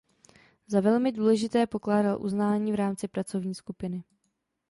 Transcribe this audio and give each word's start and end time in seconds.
Za 0.67 0.79
velmi 0.81 1.11
důležité 1.11 1.67
pokládal 1.67 2.21
uznání 2.21 2.71
v 2.71 2.75
rámci 2.75 3.07
pracovní 3.07 3.55
skupiny. 3.55 4.03